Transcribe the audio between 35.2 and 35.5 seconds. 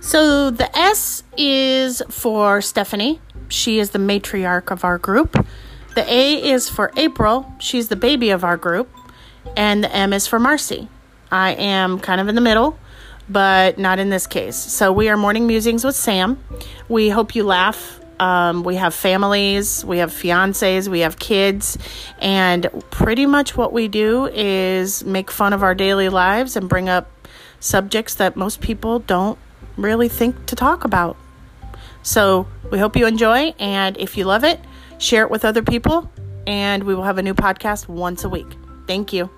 it with